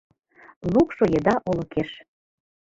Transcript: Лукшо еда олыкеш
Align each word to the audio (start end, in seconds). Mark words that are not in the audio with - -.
Лукшо 0.73 1.05
еда 1.19 1.35
олыкеш 1.49 1.89